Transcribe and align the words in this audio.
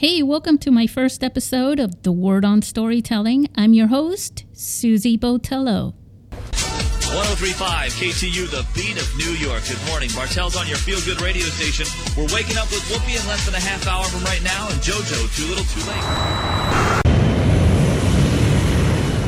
Hey, 0.00 0.22
welcome 0.22 0.56
to 0.60 0.70
my 0.70 0.86
first 0.86 1.22
episode 1.22 1.78
of 1.78 2.04
The 2.04 2.10
Word 2.10 2.42
on 2.42 2.62
Storytelling. 2.62 3.48
I'm 3.54 3.74
your 3.74 3.88
host, 3.88 4.46
Susy 4.54 5.18
Botello. 5.18 5.92
1035 6.32 7.92
KTU, 7.92 8.48
the 8.48 8.66
beat 8.74 8.96
of 8.96 9.14
New 9.18 9.32
York. 9.32 9.62
Good 9.68 9.86
morning. 9.88 10.08
Martell's 10.16 10.56
on 10.56 10.66
your 10.66 10.78
feel 10.78 10.98
good 11.04 11.20
radio 11.20 11.44
station. 11.44 11.84
We're 12.16 12.34
waking 12.34 12.56
up 12.56 12.70
with 12.70 12.80
Whoopi 12.88 13.20
in 13.20 13.28
less 13.28 13.44
than 13.44 13.54
a 13.54 13.60
half 13.60 13.86
hour 13.86 14.04
from 14.04 14.24
right 14.24 14.42
now, 14.42 14.70
and 14.70 14.80
JoJo, 14.80 15.36
too 15.36 15.44
little, 15.52 15.64
too 15.68 15.84
late. 15.84 16.04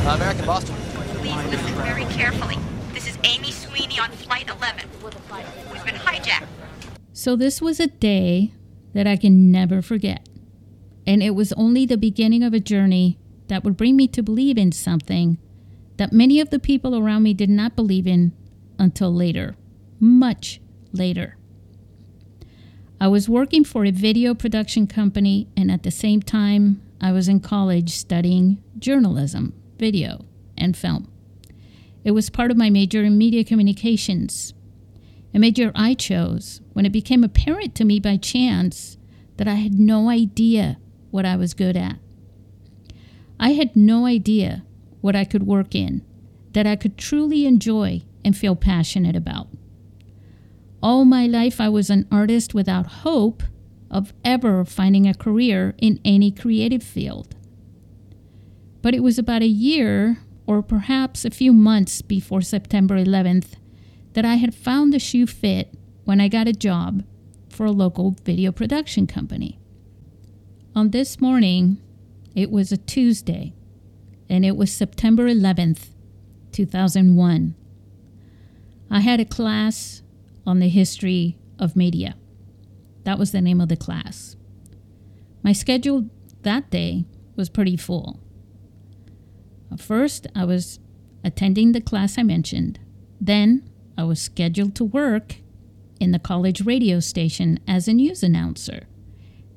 Uh, 0.07 0.15
American 0.15 0.45
Boston. 0.47 0.73
Please 1.21 1.51
listen 1.51 1.73
very 1.83 2.05
carefully. 2.05 2.57
This 2.95 3.07
is 3.07 3.19
Amy 3.23 3.51
Sweeney 3.51 3.99
on 3.99 4.09
Flight 4.09 4.49
11. 4.49 4.89
We've 5.03 5.85
been 5.85 5.93
hijacked. 5.93 6.47
So, 7.11 7.35
this 7.35 7.61
was 7.61 7.79
a 7.79 7.85
day 7.85 8.53
that 8.95 9.05
I 9.05 9.17
can 9.17 9.51
never 9.51 9.83
forget. 9.83 10.27
And 11.05 11.21
it 11.21 11.35
was 11.35 11.53
only 11.53 11.85
the 11.85 11.97
beginning 11.97 12.43
of 12.43 12.53
a 12.53 12.59
journey 12.59 13.17
that 13.47 13.63
would 13.63 13.77
bring 13.77 13.95
me 13.95 14.07
to 14.07 14.23
believe 14.23 14.57
in 14.57 14.71
something 14.71 15.37
that 15.97 16.13
many 16.13 16.39
of 16.39 16.49
the 16.49 16.59
people 16.59 16.97
around 16.97 17.23
me 17.23 17.33
did 17.33 17.49
not 17.49 17.75
believe 17.75 18.07
in 18.07 18.33
until 18.79 19.13
later, 19.13 19.55
much 19.99 20.59
later. 20.91 21.37
I 22.99 23.07
was 23.07 23.27
working 23.27 23.63
for 23.63 23.85
a 23.85 23.91
video 23.91 24.33
production 24.33 24.87
company, 24.87 25.49
and 25.57 25.69
at 25.69 25.83
the 25.83 25.91
same 25.91 26.21
time, 26.21 26.81
I 27.01 27.11
was 27.11 27.27
in 27.27 27.41
college 27.41 27.91
studying 27.91 28.63
journalism, 28.79 29.53
video, 29.77 30.25
and 30.57 30.75
film. 30.75 31.11
It 32.03 32.11
was 32.11 32.29
part 32.29 32.49
of 32.49 32.57
my 32.57 32.69
major 32.69 33.03
in 33.03 33.17
media 33.17 33.43
communications, 33.43 34.53
a 35.33 35.39
major 35.39 35.71
I 35.75 35.95
chose 35.95 36.61
when 36.73 36.85
it 36.85 36.91
became 36.91 37.23
apparent 37.23 37.75
to 37.75 37.85
me 37.85 37.99
by 37.99 38.17
chance 38.17 38.97
that 39.37 39.47
I 39.47 39.55
had 39.55 39.73
no 39.73 40.09
idea 40.09 40.77
what 41.13 41.25
I 41.25 41.35
was 41.35 41.53
good 41.53 41.77
at. 41.77 41.97
I 43.39 43.51
had 43.53 43.75
no 43.75 44.07
idea 44.07 44.65
what 44.99 45.15
I 45.15 45.25
could 45.25 45.45
work 45.45 45.75
in, 45.75 46.01
that 46.53 46.65
I 46.65 46.75
could 46.75 46.97
truly 46.97 47.45
enjoy 47.45 48.01
and 48.25 48.35
feel 48.35 48.55
passionate 48.55 49.15
about. 49.15 49.47
All 50.81 51.05
my 51.05 51.27
life, 51.27 51.61
I 51.61 51.69
was 51.69 51.91
an 51.91 52.07
artist 52.11 52.55
without 52.55 53.03
hope 53.03 53.43
of 53.91 54.11
ever 54.25 54.65
finding 54.65 55.07
a 55.07 55.13
career 55.13 55.75
in 55.77 55.99
any 56.03 56.31
creative 56.31 56.81
field. 56.81 57.35
But 58.81 58.95
it 58.95 59.03
was 59.03 59.19
about 59.19 59.43
a 59.43 59.47
year, 59.47 60.17
or 60.47 60.63
perhaps 60.63 61.25
a 61.25 61.29
few 61.29 61.53
months 61.53 62.01
before 62.01 62.41
September 62.41 62.95
11th, 62.95 63.53
that 64.13 64.25
I 64.25 64.35
had 64.35 64.55
found 64.55 64.91
the 64.91 64.99
shoe 64.99 65.27
fit 65.27 65.73
when 66.05 66.19
I 66.19 66.27
got 66.27 66.47
a 66.47 66.53
job 66.53 67.03
for 67.49 67.67
a 67.67 67.71
local 67.71 68.15
video 68.23 68.51
production 68.51 69.05
company. 69.05 69.59
On 70.75 70.89
this 70.89 71.21
morning, 71.21 71.77
it 72.33 72.49
was 72.49 72.71
a 72.71 72.77
Tuesday, 72.77 73.53
and 74.27 74.43
it 74.43 74.57
was 74.57 74.71
September 74.71 75.25
11th, 75.25 75.89
2001. 76.51 77.53
I 78.89 78.99
had 79.01 79.19
a 79.19 79.25
class 79.25 80.01
on 80.47 80.57
the 80.57 80.69
history 80.69 81.37
of 81.59 81.75
media. 81.75 82.15
That 83.03 83.19
was 83.19 83.31
the 83.31 83.41
name 83.41 83.61
of 83.61 83.69
the 83.69 83.77
class. 83.77 84.35
My 85.43 85.53
schedule 85.53 86.09
that 86.41 86.71
day 86.71 87.05
was 87.35 87.49
pretty 87.49 87.77
full. 87.77 88.19
First, 89.77 90.25
I 90.35 90.43
was 90.43 90.79
attending 91.23 91.73
the 91.73 91.81
class 91.81 92.17
I 92.17 92.23
mentioned. 92.23 92.79
Then, 93.21 93.69
I 93.95 94.05
was 94.05 94.19
scheduled 94.19 94.73
to 94.77 94.83
work 94.83 95.35
in 95.99 96.13
the 96.13 96.19
college 96.19 96.65
radio 96.65 96.99
station 96.99 97.59
as 97.67 97.87
a 97.87 97.93
news 97.93 98.23
announcer. 98.23 98.87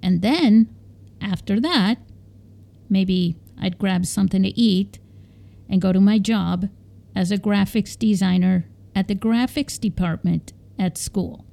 And 0.02 0.20
then 0.20 0.75
after 1.20 1.60
that, 1.60 1.98
maybe 2.88 3.36
I'd 3.60 3.78
grab 3.78 4.06
something 4.06 4.42
to 4.42 4.58
eat 4.58 4.98
and 5.68 5.80
go 5.80 5.92
to 5.92 6.00
my 6.00 6.18
job 6.18 6.68
as 7.14 7.30
a 7.30 7.38
graphics 7.38 7.98
designer 7.98 8.66
at 8.94 9.08
the 9.08 9.14
graphics 9.14 9.80
department 9.80 10.52
at 10.78 10.98
school. 10.98 11.44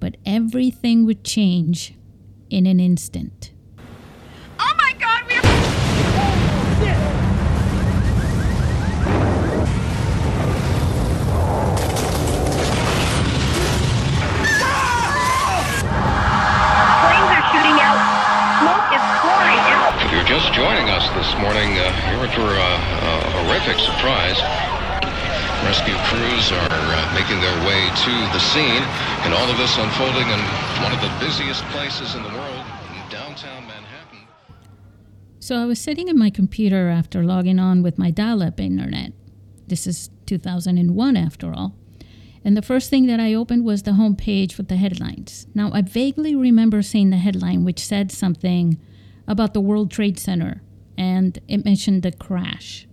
But 0.00 0.16
everything 0.24 1.04
would 1.06 1.24
change 1.24 1.94
in 2.50 2.66
an 2.66 2.80
instant. 2.80 3.51
Us 21.02 21.14
this 21.16 21.40
morning, 21.40 21.78
uh, 21.78 22.14
in 22.14 22.30
for 22.30 22.46
a, 22.46 22.72
a 23.02 23.14
horrific 23.42 23.78
surprise. 23.78 24.38
Rescue 25.66 25.94
crews 26.06 26.52
are 26.52 26.68
uh, 26.70 27.14
making 27.14 27.40
their 27.40 27.56
way 27.66 27.88
to 28.04 28.12
the 28.32 28.38
scene, 28.38 28.82
and 29.24 29.34
all 29.34 29.48
of 29.48 29.56
this 29.58 29.76
unfolding 29.78 30.28
in 30.28 30.40
one 30.82 30.92
of 30.92 31.00
the 31.00 31.10
busiest 31.24 31.64
places 31.66 32.14
in 32.14 32.22
the 32.22 32.28
world, 32.28 32.64
in 32.94 33.10
downtown 33.10 33.66
Manhattan. 33.66 34.20
So 35.40 35.56
I 35.56 35.64
was 35.64 35.80
sitting 35.80 36.08
at 36.08 36.16
my 36.16 36.30
computer 36.30 36.88
after 36.88 37.24
logging 37.24 37.58
on 37.58 37.82
with 37.82 37.98
my 37.98 38.10
dial 38.10 38.42
up 38.42 38.60
internet. 38.60 39.12
This 39.66 39.86
is 39.86 40.10
2001 40.26 41.16
after 41.16 41.52
all. 41.52 41.74
And 42.44 42.56
the 42.56 42.62
first 42.62 42.90
thing 42.90 43.06
that 43.06 43.20
I 43.20 43.34
opened 43.34 43.64
was 43.64 43.84
the 43.84 43.94
home 43.94 44.16
page 44.16 44.56
with 44.58 44.68
the 44.68 44.76
headlines. 44.76 45.46
Now, 45.54 45.70
I 45.72 45.82
vaguely 45.82 46.34
remember 46.34 46.82
seeing 46.82 47.10
the 47.10 47.16
headline 47.16 47.64
which 47.64 47.84
said 47.84 48.10
something 48.10 48.78
about 49.28 49.54
the 49.54 49.60
World 49.60 49.90
Trade 49.90 50.18
Center, 50.18 50.60
and 50.96 51.38
it 51.48 51.64
mentioned 51.64 52.02
the 52.02 52.12
crash. 52.12 52.86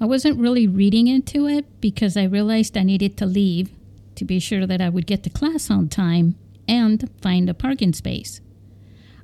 I 0.00 0.06
wasn't 0.06 0.40
really 0.40 0.66
reading 0.66 1.06
into 1.06 1.46
it 1.46 1.80
because 1.80 2.16
I 2.16 2.24
realized 2.24 2.76
I 2.76 2.82
needed 2.82 3.16
to 3.18 3.26
leave 3.26 3.72
to 4.16 4.24
be 4.24 4.38
sure 4.38 4.66
that 4.66 4.80
I 4.80 4.88
would 4.88 5.06
get 5.06 5.22
to 5.24 5.30
class 5.30 5.70
on 5.70 5.88
time 5.88 6.36
and 6.68 7.10
find 7.20 7.48
a 7.48 7.54
parking 7.54 7.92
space. 7.92 8.40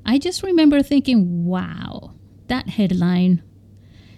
I 0.04 0.18
just 0.18 0.42
remember 0.42 0.82
thinking, 0.82 1.44
wow, 1.44 2.14
that 2.48 2.70
headline. 2.70 3.42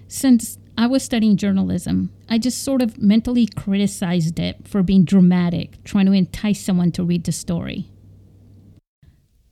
Since 0.09 0.59
I 0.77 0.87
was 0.87 1.03
studying 1.03 1.37
journalism, 1.37 2.13
I 2.29 2.39
just 2.39 2.63
sort 2.63 2.83
of 2.83 3.01
mentally 3.01 3.47
criticized 3.47 4.39
it 4.39 4.67
for 4.67 4.83
being 4.83 5.05
dramatic, 5.05 5.83
trying 5.85 6.07
to 6.07 6.13
entice 6.13 6.65
someone 6.65 6.93
to 6.93 7.05
read 7.05 7.25
the 7.25 7.33
story. 7.33 7.91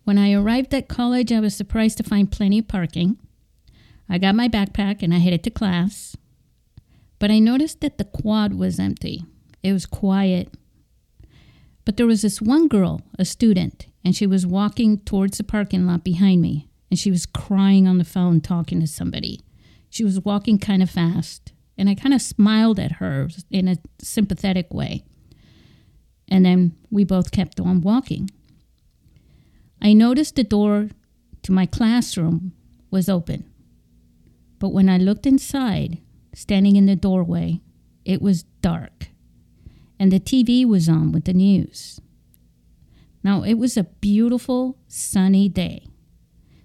When 0.04 0.18
I 0.18 0.32
arrived 0.32 0.74
at 0.74 0.88
college, 0.88 1.30
I 1.30 1.40
was 1.40 1.54
surprised 1.54 1.98
to 1.98 2.02
find 2.02 2.32
plenty 2.32 2.60
of 2.60 2.68
parking. 2.68 3.18
I 4.10 4.18
got 4.18 4.34
my 4.34 4.48
backpack 4.48 5.02
and 5.02 5.14
I 5.14 5.18
headed 5.18 5.44
to 5.44 5.50
class. 5.50 6.16
But 7.20 7.30
I 7.30 7.38
noticed 7.38 7.80
that 7.80 7.96
the 7.96 8.04
quad 8.04 8.54
was 8.54 8.80
empty. 8.80 9.24
It 9.62 9.72
was 9.72 9.86
quiet. 9.86 10.52
But 11.84 11.96
there 11.96 12.06
was 12.06 12.22
this 12.22 12.42
one 12.42 12.66
girl, 12.66 13.02
a 13.18 13.24
student, 13.24 13.86
and 14.04 14.16
she 14.16 14.26
was 14.26 14.46
walking 14.46 14.98
towards 14.98 15.38
the 15.38 15.44
parking 15.44 15.86
lot 15.86 16.02
behind 16.02 16.42
me, 16.42 16.68
and 16.90 16.98
she 16.98 17.10
was 17.10 17.24
crying 17.24 17.86
on 17.86 17.98
the 17.98 18.04
phone 18.04 18.40
talking 18.40 18.80
to 18.80 18.86
somebody. 18.86 19.40
She 19.90 20.04
was 20.04 20.20
walking 20.20 20.58
kind 20.58 20.82
of 20.82 20.90
fast, 20.90 21.52
and 21.78 21.88
I 21.88 21.94
kind 21.94 22.14
of 22.14 22.22
smiled 22.22 22.78
at 22.80 22.92
her 22.92 23.28
in 23.50 23.68
a 23.68 23.76
sympathetic 24.00 24.72
way. 24.72 25.04
And 26.28 26.44
then 26.44 26.76
we 26.90 27.04
both 27.04 27.32
kept 27.32 27.60
on 27.60 27.80
walking. 27.80 28.30
I 29.82 29.92
noticed 29.92 30.36
the 30.36 30.44
door 30.44 30.90
to 31.42 31.52
my 31.52 31.66
classroom 31.66 32.52
was 32.90 33.08
open. 33.08 33.49
But 34.60 34.68
when 34.68 34.88
I 34.88 34.98
looked 34.98 35.26
inside, 35.26 35.98
standing 36.32 36.76
in 36.76 36.86
the 36.86 36.94
doorway, 36.94 37.60
it 38.04 38.22
was 38.22 38.44
dark. 38.62 39.08
And 39.98 40.12
the 40.12 40.20
TV 40.20 40.64
was 40.64 40.88
on 40.88 41.10
with 41.10 41.24
the 41.24 41.32
news. 41.32 42.00
Now, 43.24 43.42
it 43.42 43.54
was 43.54 43.76
a 43.76 43.84
beautiful, 43.84 44.78
sunny 44.86 45.48
day. 45.48 45.86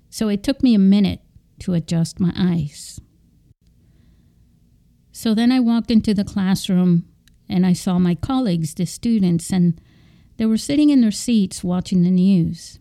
So 0.09 0.29
it 0.29 0.43
took 0.43 0.61
me 0.61 0.75
a 0.75 0.79
minute 0.79 1.21
to 1.59 1.73
adjust 1.73 2.19
my 2.19 2.31
eyes. 2.37 2.99
So 5.11 5.33
then 5.33 5.51
I 5.51 5.59
walked 5.59 5.89
into 5.89 6.13
the 6.13 6.23
classroom 6.23 7.05
and 7.47 7.65
I 7.65 7.73
saw 7.73 7.97
my 7.97 8.15
colleagues, 8.15 8.73
the 8.73 8.85
students, 8.85 9.51
and 9.51 9.79
they 10.37 10.45
were 10.45 10.57
sitting 10.57 10.89
in 10.89 11.01
their 11.01 11.11
seats 11.11 11.63
watching 11.63 12.03
the 12.03 12.11
news. 12.11 12.79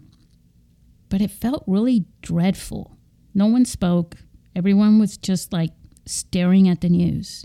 But 1.08 1.20
it 1.20 1.30
felt 1.30 1.62
really 1.66 2.06
dreadful. 2.22 2.96
No 3.32 3.46
one 3.46 3.64
spoke. 3.64 4.16
Everyone 4.54 4.98
was 4.98 5.16
just 5.16 5.52
like 5.52 5.72
staring 6.06 6.68
at 6.68 6.80
the 6.80 6.88
news. 6.88 7.44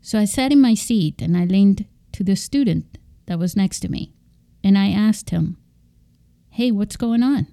So 0.00 0.18
I 0.18 0.24
sat 0.24 0.52
in 0.52 0.60
my 0.60 0.74
seat 0.74 1.20
and 1.22 1.36
I 1.36 1.44
leaned 1.44 1.86
to 2.12 2.24
the 2.24 2.36
student 2.36 2.98
that 3.26 3.38
was 3.38 3.56
next 3.56 3.80
to 3.80 3.88
me 3.88 4.12
and 4.64 4.76
I 4.76 4.90
asked 4.90 5.30
him, 5.30 5.56
Hey, 6.50 6.70
what's 6.70 6.96
going 6.96 7.22
on? 7.22 7.46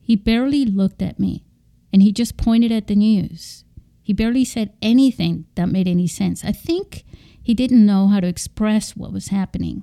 He 0.00 0.16
barely 0.16 0.64
looked 0.64 1.02
at 1.02 1.20
me 1.20 1.44
and 1.92 2.02
he 2.02 2.12
just 2.12 2.36
pointed 2.36 2.72
at 2.72 2.86
the 2.86 2.96
news. 2.96 3.64
He 4.02 4.12
barely 4.12 4.44
said 4.44 4.72
anything 4.82 5.46
that 5.54 5.68
made 5.68 5.86
any 5.86 6.06
sense. 6.06 6.44
I 6.44 6.52
think 6.52 7.04
he 7.40 7.54
didn't 7.54 7.86
know 7.86 8.08
how 8.08 8.20
to 8.20 8.26
express 8.26 8.96
what 8.96 9.12
was 9.12 9.28
happening. 9.28 9.82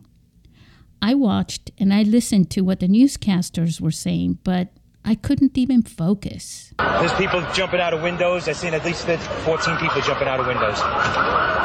I 1.02 1.14
watched 1.14 1.72
and 1.78 1.94
I 1.94 2.04
listened 2.04 2.50
to 2.52 2.62
what 2.62 2.80
the 2.80 2.88
newscasters 2.88 3.80
were 3.80 3.92
saying, 3.92 4.40
but 4.44 4.70
I 5.06 5.16
couldn't 5.16 5.58
even 5.58 5.84
focus. 5.84 6.74
There's 6.78 7.14
people 7.14 7.42
jumping 7.54 7.80
out 7.80 7.94
of 7.94 8.02
windows. 8.02 8.48
I've 8.48 8.58
seen 8.58 8.74
at 8.74 8.86
least 8.86 9.06
14 9.06 9.78
people 9.78 10.02
jumping 10.02 10.28
out 10.28 10.40
of 10.40 10.48
windows. 10.48 10.78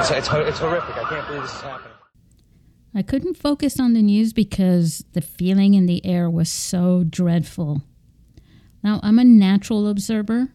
It's, 0.00 0.10
it's, 0.10 0.48
it's 0.48 0.58
horrific. 0.58 0.96
I 0.96 1.08
can't 1.08 1.26
believe 1.26 1.42
this 1.42 1.52
is 1.52 1.60
happening. 1.60 1.92
I 2.94 3.02
couldn't 3.02 3.36
focus 3.36 3.80
on 3.80 3.92
the 3.92 4.02
news 4.02 4.32
because 4.32 5.04
the 5.12 5.20
feeling 5.20 5.74
in 5.74 5.86
the 5.86 6.04
air 6.06 6.30
was 6.30 6.48
so 6.48 7.02
dreadful. 7.02 7.82
Now, 8.84 9.00
I'm 9.02 9.18
a 9.18 9.24
natural 9.24 9.88
observer, 9.88 10.48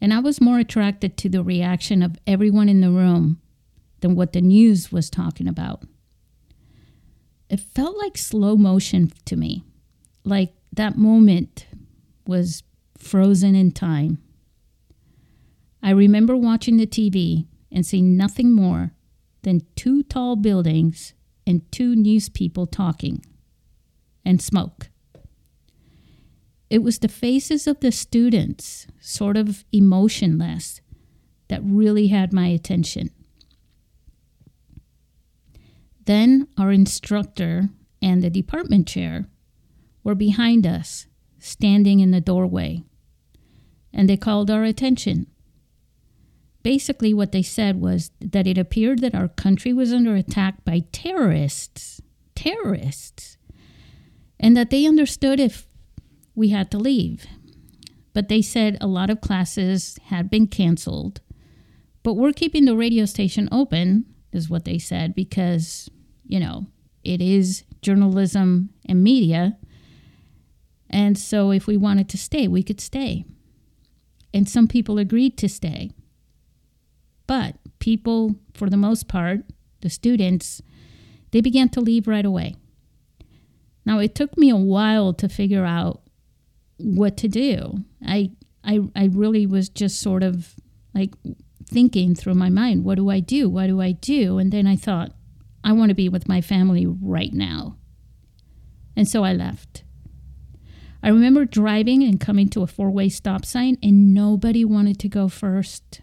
and 0.00 0.12
I 0.12 0.18
was 0.18 0.40
more 0.40 0.58
attracted 0.58 1.16
to 1.18 1.30
the 1.30 1.42
reaction 1.42 2.02
of 2.02 2.18
everyone 2.26 2.68
in 2.68 2.82
the 2.82 2.90
room 2.90 3.40
than 4.00 4.14
what 4.14 4.34
the 4.34 4.42
news 4.42 4.92
was 4.92 5.08
talking 5.08 5.48
about. 5.48 5.84
It 7.48 7.60
felt 7.60 7.96
like 7.96 8.18
slow 8.18 8.56
motion 8.56 9.10
to 9.24 9.36
me, 9.36 9.64
like 10.24 10.52
that 10.72 10.98
moment 10.98 11.66
was 12.26 12.62
frozen 12.98 13.54
in 13.54 13.72
time. 13.72 14.18
I 15.82 15.90
remember 15.90 16.36
watching 16.36 16.76
the 16.76 16.86
TV 16.86 17.46
and 17.70 17.84
seeing 17.84 18.16
nothing 18.16 18.52
more 18.52 18.92
than 19.42 19.66
two 19.74 20.02
tall 20.04 20.36
buildings 20.36 21.14
and 21.46 21.70
two 21.72 21.96
news 21.96 22.28
people 22.28 22.66
talking 22.66 23.24
and 24.24 24.40
smoke. 24.40 24.90
It 26.70 26.82
was 26.82 27.00
the 27.00 27.08
faces 27.08 27.66
of 27.66 27.80
the 27.80 27.92
students, 27.92 28.86
sort 29.00 29.36
of 29.36 29.64
emotionless, 29.72 30.80
that 31.48 31.60
really 31.62 32.06
had 32.06 32.32
my 32.32 32.46
attention. 32.46 33.10
Then 36.04 36.48
our 36.56 36.72
instructor 36.72 37.68
and 38.00 38.22
the 38.22 38.30
department 38.30 38.88
chair 38.88 39.26
were 40.02 40.14
behind 40.14 40.66
us, 40.66 41.06
standing 41.42 42.00
in 42.00 42.12
the 42.12 42.20
doorway, 42.20 42.82
and 43.92 44.08
they 44.08 44.16
called 44.16 44.50
our 44.50 44.64
attention. 44.64 45.26
Basically, 46.62 47.12
what 47.12 47.32
they 47.32 47.42
said 47.42 47.80
was 47.80 48.12
that 48.20 48.46
it 48.46 48.56
appeared 48.56 49.00
that 49.00 49.16
our 49.16 49.26
country 49.26 49.72
was 49.72 49.92
under 49.92 50.14
attack 50.14 50.64
by 50.64 50.84
terrorists. 50.92 52.00
Terrorists. 52.36 53.36
And 54.38 54.56
that 54.56 54.70
they 54.70 54.86
understood 54.86 55.40
if 55.40 55.66
we 56.36 56.50
had 56.50 56.70
to 56.70 56.78
leave. 56.78 57.26
But 58.14 58.28
they 58.28 58.42
said 58.42 58.78
a 58.80 58.86
lot 58.86 59.10
of 59.10 59.20
classes 59.20 59.98
had 60.04 60.30
been 60.30 60.46
canceled. 60.46 61.20
But 62.04 62.14
we're 62.14 62.32
keeping 62.32 62.64
the 62.64 62.76
radio 62.76 63.06
station 63.06 63.48
open, 63.50 64.06
is 64.32 64.48
what 64.48 64.64
they 64.64 64.78
said, 64.78 65.14
because, 65.16 65.88
you 66.24 66.38
know, 66.38 66.66
it 67.02 67.20
is 67.20 67.64
journalism 67.80 68.70
and 68.86 69.02
media. 69.02 69.58
And 70.92 71.18
so 71.18 71.50
if 71.50 71.66
we 71.66 71.76
wanted 71.76 72.08
to 72.10 72.18
stay, 72.18 72.46
we 72.46 72.62
could 72.62 72.80
stay. 72.80 73.24
And 74.34 74.48
some 74.48 74.68
people 74.68 74.98
agreed 74.98 75.36
to 75.38 75.48
stay. 75.48 75.90
But 77.26 77.56
people, 77.78 78.36
for 78.54 78.68
the 78.68 78.76
most 78.76 79.08
part, 79.08 79.40
the 79.80 79.90
students, 79.90 80.62
they 81.30 81.40
began 81.40 81.68
to 81.70 81.80
leave 81.80 82.06
right 82.06 82.24
away. 82.24 82.56
Now, 83.84 83.98
it 83.98 84.14
took 84.14 84.36
me 84.36 84.50
a 84.50 84.56
while 84.56 85.12
to 85.14 85.28
figure 85.28 85.64
out 85.64 86.02
what 86.78 87.16
to 87.18 87.28
do. 87.28 87.84
I, 88.04 88.32
I, 88.64 88.80
I 88.94 89.06
really 89.12 89.46
was 89.46 89.68
just 89.68 90.00
sort 90.00 90.22
of 90.22 90.54
like 90.94 91.14
thinking 91.64 92.14
through 92.14 92.34
my 92.34 92.50
mind, 92.50 92.84
what 92.84 92.96
do 92.96 93.10
I 93.10 93.20
do? 93.20 93.48
What 93.48 93.66
do 93.66 93.80
I 93.80 93.92
do? 93.92 94.38
And 94.38 94.52
then 94.52 94.66
I 94.66 94.76
thought, 94.76 95.12
I 95.64 95.72
want 95.72 95.88
to 95.88 95.94
be 95.94 96.08
with 96.08 96.28
my 96.28 96.40
family 96.40 96.86
right 96.86 97.32
now. 97.32 97.76
And 98.96 99.08
so 99.08 99.24
I 99.24 99.32
left. 99.32 99.84
I 101.02 101.08
remember 101.08 101.44
driving 101.44 102.02
and 102.02 102.20
coming 102.20 102.48
to 102.50 102.62
a 102.62 102.66
four 102.66 102.90
way 102.90 103.08
stop 103.08 103.44
sign, 103.44 103.76
and 103.82 104.14
nobody 104.14 104.64
wanted 104.64 104.98
to 105.00 105.08
go 105.08 105.28
first. 105.28 106.00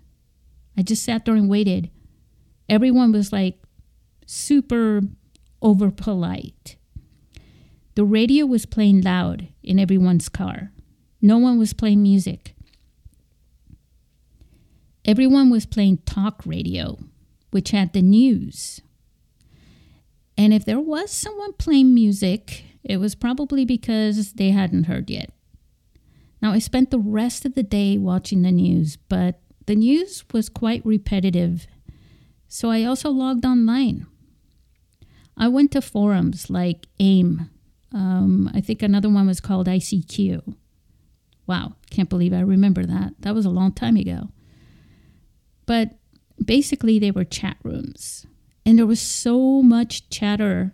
I 0.77 0.81
just 0.81 1.03
sat 1.03 1.25
there 1.25 1.35
and 1.35 1.49
waited. 1.49 1.89
Everyone 2.67 3.11
was 3.11 3.31
like 3.31 3.61
super 4.25 5.01
over 5.61 5.89
polite. 5.91 6.75
The 7.95 8.03
radio 8.03 8.45
was 8.45 8.65
playing 8.65 9.01
loud 9.01 9.47
in 9.63 9.79
everyone's 9.79 10.29
car. 10.29 10.71
No 11.21 11.37
one 11.37 11.57
was 11.57 11.73
playing 11.73 12.01
music. 12.01 12.55
Everyone 15.03 15.49
was 15.49 15.65
playing 15.65 15.99
talk 16.05 16.41
radio, 16.45 16.97
which 17.51 17.71
had 17.71 17.93
the 17.93 18.01
news. 18.01 18.81
And 20.37 20.53
if 20.53 20.63
there 20.63 20.79
was 20.79 21.11
someone 21.11 21.53
playing 21.53 21.93
music, 21.93 22.63
it 22.83 22.97
was 22.97 23.15
probably 23.15 23.65
because 23.65 24.33
they 24.33 24.51
hadn't 24.51 24.85
heard 24.85 25.09
yet. 25.09 25.31
Now, 26.41 26.53
I 26.53 26.59
spent 26.59 26.91
the 26.91 26.99
rest 26.99 27.45
of 27.45 27.55
the 27.55 27.63
day 27.63 27.97
watching 27.97 28.41
the 28.41 28.51
news, 28.51 28.95
but 28.95 29.41
the 29.65 29.75
news 29.75 30.23
was 30.31 30.49
quite 30.49 30.85
repetitive, 30.85 31.67
so 32.47 32.69
I 32.69 32.83
also 32.83 33.09
logged 33.09 33.45
online. 33.45 34.07
I 35.37 35.47
went 35.47 35.71
to 35.71 35.81
forums 35.81 36.49
like 36.49 36.87
AIM. 36.99 37.49
Um, 37.93 38.49
I 38.53 38.61
think 38.61 38.81
another 38.81 39.09
one 39.09 39.27
was 39.27 39.39
called 39.39 39.67
ICQ. 39.67 40.55
Wow, 41.47 41.73
can't 41.89 42.09
believe 42.09 42.33
I 42.33 42.41
remember 42.41 42.85
that. 42.85 43.13
That 43.19 43.33
was 43.33 43.45
a 43.45 43.49
long 43.49 43.71
time 43.71 43.95
ago. 43.95 44.29
But 45.65 45.97
basically, 46.43 46.99
they 46.99 47.11
were 47.11 47.23
chat 47.23 47.57
rooms. 47.63 48.25
And 48.65 48.77
there 48.77 48.85
was 48.85 48.99
so 48.99 49.61
much 49.61 50.09
chatter. 50.09 50.73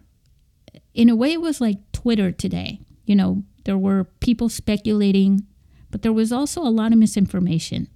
In 0.94 1.10
a 1.10 1.16
way, 1.16 1.34
it 1.34 1.42
was 1.42 1.62
like 1.62 1.78
Twitter 2.06 2.32
today. 2.32 2.80
You 3.06 3.16
know, 3.16 3.42
there 3.64 3.80
were 3.80 4.04
people 4.20 4.48
speculating, 4.48 5.48
but 5.90 6.04
there 6.04 6.14
was 6.14 6.32
also 6.32 6.62
a 6.62 6.70
lot 6.70 6.92
of 6.92 7.00
misinformation. 7.00 7.88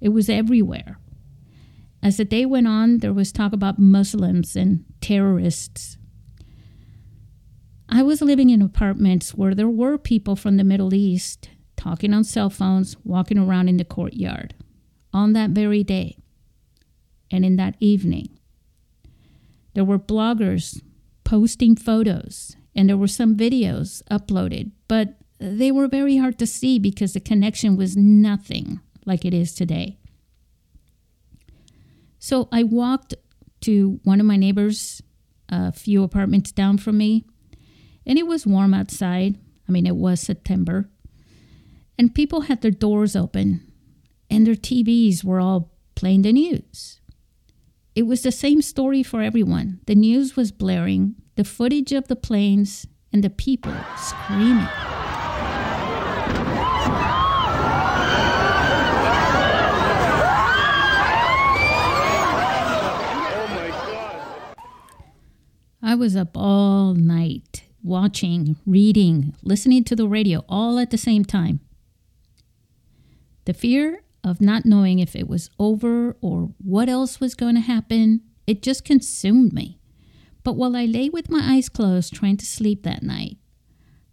It 0.00 0.08
was 0.08 0.28
everywhere. 0.28 0.98
As 2.02 2.16
the 2.16 2.24
day 2.24 2.44
went 2.44 2.66
on, 2.66 2.98
there 2.98 3.12
was 3.12 3.30
talk 3.30 3.52
about 3.52 3.78
Muslims 3.78 4.56
and 4.56 4.84
terrorists. 5.00 5.98
I 7.88 8.02
was 8.02 8.22
living 8.22 8.50
in 8.50 8.60
apartments 8.60 9.34
where 9.34 9.54
there 9.54 9.68
were 9.68 9.98
people 9.98 10.34
from 10.34 10.56
the 10.56 10.64
Middle 10.64 10.92
East 10.92 11.48
talking 11.76 12.12
on 12.12 12.24
cell 12.24 12.50
phones, 12.50 12.96
walking 13.04 13.38
around 13.38 13.68
in 13.68 13.76
the 13.76 13.84
courtyard 13.84 14.52
on 15.12 15.32
that 15.34 15.50
very 15.50 15.84
day 15.84 16.16
and 17.30 17.44
in 17.44 17.54
that 17.54 17.76
evening. 17.78 18.36
There 19.74 19.84
were 19.84 20.00
bloggers 20.00 20.82
posting 21.22 21.76
photos, 21.76 22.56
and 22.74 22.88
there 22.88 22.96
were 22.96 23.08
some 23.08 23.36
videos 23.36 24.02
uploaded, 24.10 24.70
but 24.88 25.18
they 25.38 25.72
were 25.72 25.88
very 25.88 26.16
hard 26.16 26.38
to 26.38 26.46
see 26.46 26.78
because 26.78 27.12
the 27.12 27.20
connection 27.20 27.76
was 27.76 27.96
nothing 27.96 28.80
like 29.04 29.24
it 29.24 29.34
is 29.34 29.54
today. 29.54 29.98
So 32.18 32.48
I 32.52 32.62
walked 32.62 33.14
to 33.62 34.00
one 34.04 34.20
of 34.20 34.26
my 34.26 34.36
neighbors, 34.36 35.02
a 35.48 35.72
few 35.72 36.02
apartments 36.02 36.52
down 36.52 36.78
from 36.78 36.98
me, 36.98 37.24
and 38.06 38.18
it 38.18 38.26
was 38.26 38.46
warm 38.46 38.74
outside. 38.74 39.38
I 39.68 39.72
mean, 39.72 39.86
it 39.86 39.96
was 39.96 40.20
September. 40.20 40.88
And 41.98 42.14
people 42.14 42.42
had 42.42 42.62
their 42.62 42.70
doors 42.70 43.14
open, 43.14 43.70
and 44.30 44.46
their 44.46 44.54
TVs 44.54 45.22
were 45.24 45.40
all 45.40 45.72
playing 45.94 46.22
the 46.22 46.32
news. 46.32 47.00
It 47.94 48.04
was 48.04 48.22
the 48.22 48.32
same 48.32 48.62
story 48.62 49.02
for 49.02 49.20
everyone. 49.20 49.80
The 49.86 49.94
news 49.94 50.36
was 50.36 50.50
blaring, 50.52 51.16
the 51.36 51.44
footage 51.44 51.92
of 51.92 52.08
the 52.08 52.16
planes, 52.16 52.86
and 53.12 53.22
the 53.22 53.30
people 53.30 53.74
screaming. 53.96 54.68
I 65.84 65.94
was 65.94 66.16
up 66.16 66.36
all 66.36 66.94
night 66.94 67.64
watching, 67.82 68.56
reading, 68.64 69.34
listening 69.42 69.84
to 69.84 69.96
the 69.96 70.08
radio 70.08 70.44
all 70.48 70.78
at 70.78 70.90
the 70.90 70.96
same 70.96 71.24
time. 71.24 71.60
The 73.44 73.52
fear 73.52 74.02
of 74.24 74.40
not 74.40 74.64
knowing 74.64 75.00
if 75.00 75.16
it 75.16 75.28
was 75.28 75.50
over 75.58 76.16
or 76.20 76.54
what 76.58 76.88
else 76.88 77.20
was 77.20 77.34
going 77.34 77.56
to 77.56 77.60
happen, 77.60 78.22
it 78.46 78.62
just 78.62 78.84
consumed 78.84 79.52
me. 79.52 79.80
But 80.44 80.56
while 80.56 80.74
I 80.74 80.84
lay 80.86 81.08
with 81.08 81.30
my 81.30 81.54
eyes 81.54 81.68
closed 81.68 82.14
trying 82.14 82.36
to 82.38 82.46
sleep 82.46 82.82
that 82.82 83.02
night, 83.02 83.38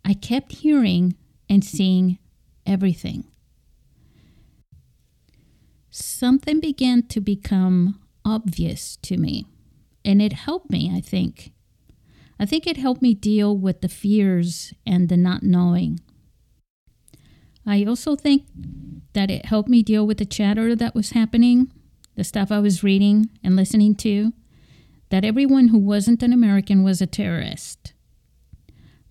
I 0.05 0.13
kept 0.13 0.53
hearing 0.53 1.15
and 1.49 1.63
seeing 1.63 2.19
everything. 2.65 3.25
Something 5.89 6.59
began 6.59 7.07
to 7.07 7.19
become 7.19 7.99
obvious 8.23 8.97
to 8.97 9.17
me, 9.17 9.45
and 10.05 10.21
it 10.21 10.33
helped 10.33 10.69
me, 10.69 10.91
I 10.95 11.01
think. 11.01 11.51
I 12.39 12.45
think 12.45 12.67
it 12.67 12.77
helped 12.77 13.01
me 13.01 13.13
deal 13.13 13.57
with 13.57 13.81
the 13.81 13.89
fears 13.89 14.73
and 14.85 15.09
the 15.09 15.17
not 15.17 15.43
knowing. 15.43 15.99
I 17.65 17.83
also 17.83 18.15
think 18.15 18.45
that 19.13 19.29
it 19.29 19.45
helped 19.45 19.67
me 19.67 19.83
deal 19.83 20.07
with 20.07 20.19
the 20.19 20.25
chatter 20.25 20.75
that 20.75 20.95
was 20.95 21.11
happening, 21.11 21.71
the 22.15 22.23
stuff 22.23 22.51
I 22.51 22.59
was 22.59 22.83
reading 22.83 23.29
and 23.43 23.55
listening 23.55 23.95
to, 23.95 24.31
that 25.09 25.25
everyone 25.25 25.69
who 25.69 25.79
wasn't 25.79 26.23
an 26.23 26.33
American 26.33 26.83
was 26.83 27.01
a 27.01 27.07
terrorist. 27.07 27.93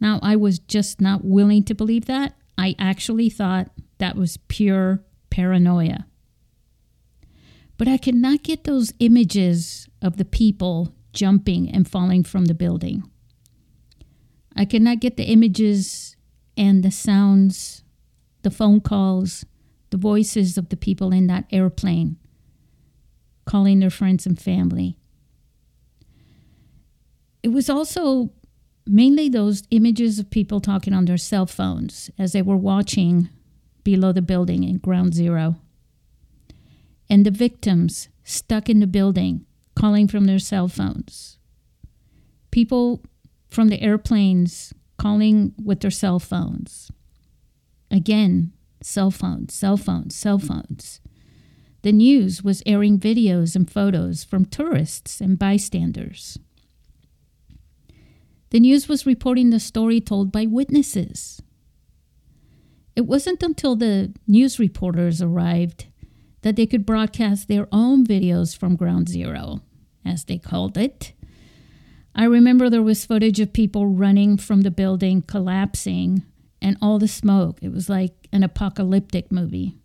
Now, 0.00 0.20
I 0.22 0.36
was 0.36 0.58
just 0.58 1.00
not 1.00 1.24
willing 1.24 1.64
to 1.64 1.74
believe 1.74 2.06
that. 2.06 2.34
I 2.56 2.74
actually 2.78 3.30
thought 3.30 3.70
that 3.98 4.16
was 4.16 4.36
pure 4.48 5.02
paranoia. 5.30 6.06
But 7.76 7.88
I 7.88 7.96
could 7.96 8.14
not 8.14 8.42
get 8.42 8.64
those 8.64 8.92
images 8.98 9.88
of 10.02 10.16
the 10.16 10.24
people 10.24 10.94
jumping 11.12 11.70
and 11.70 11.88
falling 11.88 12.24
from 12.24 12.46
the 12.46 12.54
building. 12.54 13.08
I 14.54 14.64
could 14.64 14.82
not 14.82 15.00
get 15.00 15.16
the 15.16 15.24
images 15.24 16.16
and 16.56 16.82
the 16.82 16.90
sounds, 16.90 17.84
the 18.42 18.50
phone 18.50 18.80
calls, 18.80 19.44
the 19.90 19.96
voices 19.96 20.58
of 20.58 20.68
the 20.68 20.76
people 20.76 21.12
in 21.12 21.28
that 21.28 21.46
airplane 21.50 22.16
calling 23.46 23.78
their 23.78 23.90
friends 23.90 24.26
and 24.26 24.38
family. 24.38 24.97
It 27.48 27.54
was 27.54 27.70
also 27.70 28.28
mainly 28.86 29.30
those 29.30 29.62
images 29.70 30.18
of 30.18 30.28
people 30.28 30.60
talking 30.60 30.92
on 30.92 31.06
their 31.06 31.16
cell 31.16 31.46
phones 31.46 32.10
as 32.18 32.32
they 32.32 32.42
were 32.42 32.58
watching 32.58 33.30
below 33.84 34.12
the 34.12 34.20
building 34.20 34.64
in 34.64 34.76
ground 34.76 35.14
zero. 35.14 35.56
And 37.08 37.24
the 37.24 37.30
victims 37.30 38.10
stuck 38.22 38.68
in 38.68 38.80
the 38.80 38.86
building 38.86 39.46
calling 39.74 40.08
from 40.08 40.26
their 40.26 40.38
cell 40.38 40.68
phones. 40.68 41.38
People 42.50 43.02
from 43.48 43.68
the 43.68 43.80
airplanes 43.80 44.74
calling 44.98 45.54
with 45.64 45.80
their 45.80 45.90
cell 45.90 46.18
phones. 46.18 46.92
Again, 47.90 48.52
cell 48.82 49.10
phones, 49.10 49.54
cell 49.54 49.78
phones, 49.78 50.14
cell 50.14 50.38
phones. 50.38 51.00
The 51.80 51.92
news 51.92 52.42
was 52.42 52.62
airing 52.66 52.98
videos 52.98 53.56
and 53.56 53.70
photos 53.70 54.22
from 54.22 54.44
tourists 54.44 55.22
and 55.22 55.38
bystanders. 55.38 56.38
The 58.50 58.60
news 58.60 58.88
was 58.88 59.06
reporting 59.06 59.50
the 59.50 59.60
story 59.60 60.00
told 60.00 60.32
by 60.32 60.46
witnesses. 60.46 61.42
It 62.96 63.02
wasn't 63.02 63.42
until 63.42 63.76
the 63.76 64.14
news 64.26 64.58
reporters 64.58 65.20
arrived 65.20 65.86
that 66.42 66.56
they 66.56 66.66
could 66.66 66.86
broadcast 66.86 67.48
their 67.48 67.68
own 67.70 68.06
videos 68.06 68.56
from 68.56 68.76
Ground 68.76 69.08
Zero, 69.08 69.60
as 70.04 70.24
they 70.24 70.38
called 70.38 70.78
it. 70.78 71.12
I 72.14 72.24
remember 72.24 72.68
there 72.68 72.82
was 72.82 73.04
footage 73.04 73.38
of 73.38 73.52
people 73.52 73.86
running 73.86 74.36
from 74.36 74.62
the 74.62 74.70
building, 74.70 75.22
collapsing, 75.22 76.24
and 76.60 76.76
all 76.82 76.98
the 76.98 77.06
smoke. 77.06 77.58
It 77.62 77.72
was 77.72 77.88
like 77.88 78.28
an 78.32 78.42
apocalyptic 78.42 79.30
movie. 79.30 79.78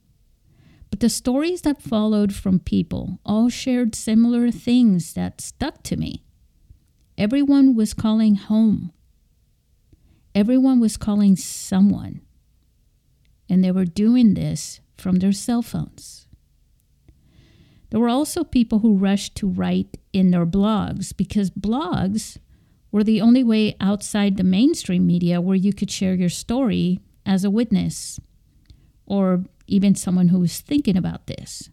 But 0.90 1.00
the 1.00 1.10
stories 1.10 1.62
that 1.62 1.82
followed 1.82 2.34
from 2.34 2.60
people 2.60 3.20
all 3.26 3.50
shared 3.50 3.94
similar 3.94 4.52
things 4.52 5.14
that 5.14 5.42
stuck 5.42 5.84
to 5.84 5.98
me. 5.98 6.24
Everyone 7.18 7.76
was 7.76 7.94
calling 7.94 8.36
home. 8.36 8.92
Everyone 10.34 10.80
was 10.80 10.98
calling 10.98 11.36
someone. 11.36 12.22
And 13.50 13.64
they 13.64 13.72
were 13.72 13.86
doing 13.86 14.34
this 14.34 14.80
from 14.98 15.18
their 15.18 15.32
cell 15.32 15.62
phones. 15.62 16.28
There 17.92 18.00
were 18.00 18.10
also 18.10 18.44
people 18.44 18.80
who 18.80 18.98
rushed 18.98 19.36
to 19.36 19.48
write 19.48 19.98
in 20.14 20.32
their 20.32 20.48
blogs 20.48 21.16
because 21.16 21.52
blogs 21.52 22.40
were 22.92 23.04
the 23.04 23.22
only 23.22 23.44
way 23.44 23.76
outside 23.80 24.38
the 24.38 24.44
mainstream 24.44 25.06
media 25.06 25.40
where 25.40 25.56
you 25.56 25.74
could 25.74 25.92
share 25.92 26.16
your 26.16 26.30
story 26.30 27.00
as 27.26 27.44
a 27.44 27.52
witness 27.52 28.20
or 29.06 29.44
even 29.68 29.94
someone 29.94 30.30
who 30.30 30.40
was 30.40 30.60
thinking 30.60 30.98
about 30.98 31.28
this. 31.28 31.70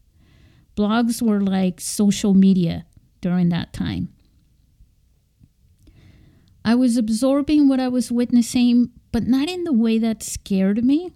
Blogs 0.76 1.22
were 1.22 1.40
like 1.40 1.80
social 1.80 2.34
media 2.34 2.84
during 3.22 3.48
that 3.48 3.72
time. 3.72 4.08
I 6.70 6.76
was 6.76 6.96
absorbing 6.96 7.66
what 7.66 7.80
I 7.80 7.88
was 7.88 8.12
witnessing, 8.12 8.90
but 9.10 9.26
not 9.26 9.48
in 9.48 9.64
the 9.64 9.72
way 9.72 9.98
that 9.98 10.22
scared 10.22 10.84
me. 10.84 11.10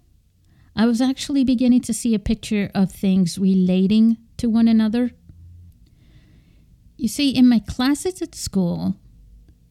I 0.75 0.85
was 0.85 0.99
actually 0.99 1.45
beginning 1.45 1.79
to 1.83 1.93
see 1.93 2.13
a 2.13 2.19
picture 2.19 2.69
of 2.75 2.91
things 2.91 3.37
relating 3.37 4.17
to 4.35 4.49
one 4.49 4.67
another. 4.67 5.11
You 6.97 7.07
see, 7.07 7.29
in 7.29 7.47
my 7.47 7.59
classes 7.59 8.21
at 8.21 8.35
school, 8.35 8.97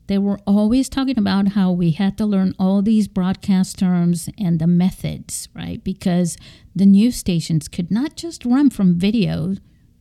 they 0.06 0.16
were 0.16 0.38
always 0.46 0.88
talking 0.88 1.18
about 1.18 1.48
how 1.48 1.70
we 1.70 1.90
had 1.90 2.16
to 2.16 2.24
learn 2.24 2.54
all 2.58 2.80
these 2.80 3.06
broadcast 3.06 3.78
terms 3.78 4.30
and 4.38 4.58
the 4.58 4.66
methods, 4.66 5.50
right? 5.54 5.84
Because 5.84 6.38
the 6.74 6.86
news 6.86 7.16
stations 7.16 7.68
could 7.68 7.90
not 7.90 8.16
just 8.16 8.46
run 8.46 8.70
from 8.70 8.98
video 8.98 9.56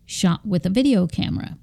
shot 0.06 0.46
with 0.46 0.66
a 0.66 0.70
video 0.70 1.08
camera, 1.08 1.58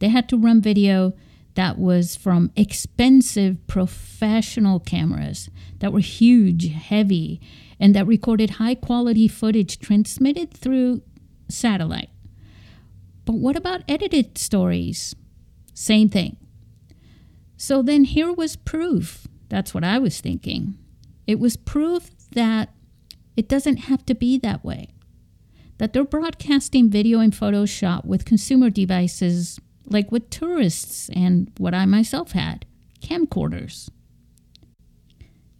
they 0.00 0.08
had 0.08 0.28
to 0.30 0.36
run 0.36 0.60
video 0.60 1.12
that 1.54 1.78
was 1.78 2.16
from 2.16 2.50
expensive 2.56 3.64
professional 3.66 4.80
cameras 4.80 5.48
that 5.78 5.92
were 5.92 6.00
huge, 6.00 6.72
heavy, 6.72 7.40
and 7.78 7.94
that 7.94 8.06
recorded 8.06 8.50
high 8.50 8.74
quality 8.74 9.28
footage 9.28 9.78
transmitted 9.78 10.52
through 10.52 11.02
satellite. 11.48 12.10
But 13.24 13.34
what 13.34 13.56
about 13.56 13.82
edited 13.88 14.36
stories? 14.36 15.14
Same 15.72 16.08
thing. 16.08 16.36
So 17.56 17.82
then 17.82 18.04
here 18.04 18.32
was 18.32 18.56
proof. 18.56 19.26
That's 19.48 19.72
what 19.72 19.84
I 19.84 19.98
was 19.98 20.20
thinking. 20.20 20.76
It 21.26 21.38
was 21.38 21.56
proof 21.56 22.10
that 22.32 22.70
it 23.36 23.48
doesn't 23.48 23.78
have 23.78 24.04
to 24.06 24.14
be 24.14 24.38
that 24.38 24.64
way. 24.64 24.88
That 25.78 25.92
they're 25.92 26.04
broadcasting 26.04 26.90
video 26.90 27.20
and 27.20 27.34
photos 27.34 27.70
shot 27.70 28.06
with 28.06 28.24
consumer 28.24 28.70
devices 28.70 29.58
like 29.86 30.10
with 30.10 30.30
tourists 30.30 31.10
and 31.14 31.50
what 31.58 31.74
I 31.74 31.86
myself 31.86 32.32
had 32.32 32.66
camcorders. 33.00 33.90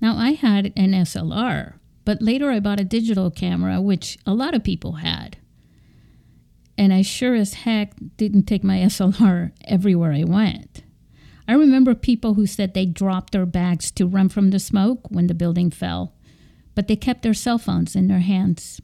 Now, 0.01 0.17
I 0.17 0.33
had 0.33 0.73
an 0.77 0.93
SLR, 0.93 1.75
but 2.05 2.21
later 2.21 2.51
I 2.51 2.61
bought 2.61 2.81
a 2.81 2.85
digital 2.85 3.31
camera, 3.31 3.81
which 3.81 4.19
a 4.27 4.35
lot 4.35 4.55
of 4.55 4.65
people 4.65 4.95
had. 4.95 5.39
And 6.77 6.93
I 6.93 7.03
sure 7.03 7.35
as 7.35 7.55
heck 7.55 7.93
didn't 8.17 8.45
take 8.45 8.65
my 8.65 8.79
SLR 8.81 9.53
everywhere 9.65 10.13
I 10.13 10.25
went. 10.25 10.83
I 11.47 11.55
remember 11.55 11.95
people 11.95 12.35
who 12.35 12.47
said 12.47 12.73
they 12.73 12.87
dropped 12.87 13.33
their 13.33 13.47
bags 13.47 13.91
to 13.93 14.07
run 14.07 14.29
from 14.29 14.51
the 14.51 14.59
smoke 14.59 15.11
when 15.11 15.27
the 15.27 15.35
building 15.35 15.71
fell, 15.71 16.15
but 16.75 16.89
they 16.89 16.97
kept 16.97 17.23
their 17.23 17.35
cell 17.35 17.59
phones 17.59 17.95
in 17.95 18.09
their 18.09 18.21
hands. 18.21 18.81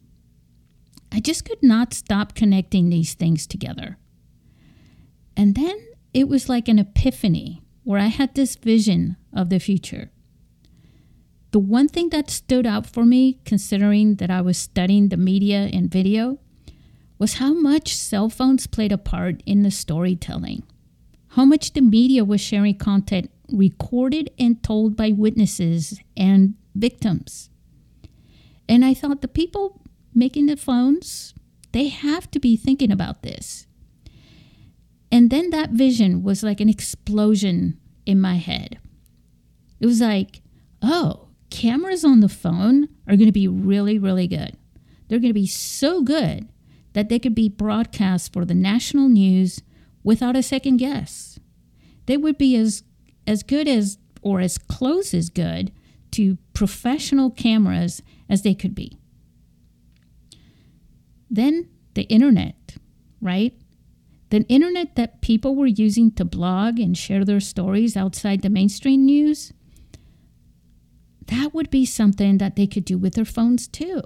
I 1.13 1.21
just 1.21 1.45
could 1.45 1.63
not 1.63 1.95
stop 1.95 2.35
connecting 2.35 2.89
these 2.89 3.15
things 3.15 3.47
together. 3.47 3.99
And 5.41 5.55
then 5.55 5.79
it 6.13 6.29
was 6.29 6.51
like 6.51 6.69
an 6.69 6.79
epiphany 6.79 7.63
where 7.83 7.99
I 7.99 8.09
had 8.09 8.35
this 8.35 8.57
vision 8.57 9.17
of 9.33 9.49
the 9.49 9.59
future. 9.59 10.11
The 11.53 11.59
one 11.59 11.89
thing 11.89 12.11
that 12.11 12.29
stood 12.29 12.67
out 12.67 12.85
for 12.85 13.07
me, 13.07 13.41
considering 13.47 14.17
that 14.17 14.31
I 14.31 14.43
was 14.43 14.59
studying 14.59 15.09
the 15.09 15.17
media 15.17 15.71
and 15.73 15.91
video, 15.91 16.41
was 17.19 17.37
how 17.41 17.55
much 17.55 17.97
cell 17.97 18.29
phones 18.29 18.67
played 18.67 18.93
a 18.93 18.99
part 18.99 19.43
in 19.47 19.63
the 19.63 19.71
storytelling. 19.71 20.63
How 21.29 21.47
much 21.47 21.73
the 21.73 21.81
media 21.81 22.23
was 22.23 22.43
sharing 22.43 22.77
content 22.77 23.31
recorded 23.51 24.31
and 24.39 24.63
told 24.63 24.95
by 24.95 25.11
witnesses 25.11 25.99
and 26.19 26.53
victims. 26.75 27.49
And 28.69 28.85
I 28.85 28.93
thought 28.93 29.23
the 29.23 29.27
people 29.27 29.81
making 30.15 30.47
the 30.47 30.59
phones, 30.59 31.33
they 31.73 31.89
have 31.89 32.31
to 32.33 32.39
be 32.39 32.59
thinking 32.59 32.93
about 32.93 33.23
this. 33.23 33.67
And 35.13 35.31
then 35.31 35.51
that 35.51 35.71
vision 35.71 36.23
was 36.23 36.43
like 36.43 36.61
an 36.61 36.69
explosion 36.69 37.79
in 38.07 38.21
my 38.21 38.37
head. 38.37 38.79
It 39.81 39.87
was 39.87 40.01
like, 40.01 40.43
oh, 40.83 41.29
cameras 41.51 42.05
on 42.05 42.21
the 42.21 42.29
phone 42.29 42.89
are 43.09 43.17
going 43.17 43.27
to 43.27 43.33
be 43.33 43.49
really, 43.49 43.99
really 43.99 44.29
good. 44.29 44.57
They're 45.09 45.19
going 45.19 45.31
to 45.31 45.35
be 45.35 45.47
so 45.47 46.03
good 46.03 46.49
that 46.93 47.09
they 47.09 47.19
could 47.19 47.35
be 47.35 47.49
broadcast 47.49 48.33
for 48.33 48.45
the 48.45 48.55
national 48.55 49.09
news 49.09 49.61
without 50.03 50.37
a 50.37 50.43
second 50.43 50.79
guess. 50.79 51.39
They 52.07 52.17
would 52.17 52.39
be 52.39 52.57
as 52.57 52.85
as 53.27 53.43
good 53.43 53.69
as 53.69 53.99
or 54.23 54.41
as 54.41 54.59
close 54.59 55.15
as 55.15 55.31
good 55.31 55.73
to 56.13 56.39
professional 56.53 57.31
cameras 57.31 58.03
as 58.29 58.43
they 58.43 58.55
could 58.55 58.75
be. 58.75 58.99
Then 61.31 61.69
the 61.95 62.03
internet, 62.03 62.77
right? 63.21 63.55
The 64.31 64.47
internet 64.49 64.95
that 64.95 65.21
people 65.21 65.57
were 65.57 65.67
using 65.67 66.13
to 66.13 66.25
blog 66.25 66.79
and 66.79 66.97
share 66.97 67.25
their 67.25 67.41
stories 67.41 67.97
outside 67.97 68.43
the 68.43 68.49
mainstream 68.49 69.05
news, 69.05 69.53
that 71.27 71.53
would 71.53 71.71
be 71.71 71.85
something 71.85 72.39
that 72.39 72.57
they 72.57 72.67
could 72.67 72.85
do 72.85 72.97
with 72.97 73.15
their 73.15 73.25
phones 73.25 73.67
too. 73.67 74.03